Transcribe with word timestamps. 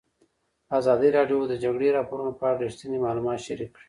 ازادي 0.79 1.09
راډیو 1.17 1.39
د 1.47 1.49
د 1.51 1.53
جګړې 1.63 1.95
راپورونه 1.97 2.31
په 2.39 2.43
اړه 2.49 2.61
رښتیني 2.65 2.97
معلومات 3.05 3.39
شریک 3.47 3.69
کړي. 3.75 3.79